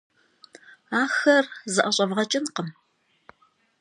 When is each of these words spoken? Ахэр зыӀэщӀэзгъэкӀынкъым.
Ахэр 1.01 1.45
зыӀэщӀэзгъэкӀынкъым. 1.73 2.69